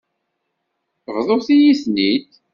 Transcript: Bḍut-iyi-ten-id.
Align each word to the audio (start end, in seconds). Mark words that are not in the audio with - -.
Bḍut-iyi-ten-id. 1.15 2.29